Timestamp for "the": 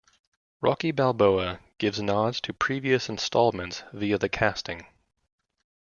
4.17-4.29